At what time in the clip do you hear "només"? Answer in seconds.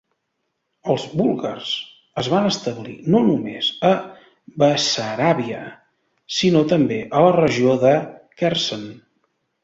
3.27-3.67